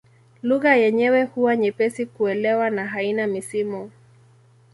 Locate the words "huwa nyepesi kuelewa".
1.23-2.69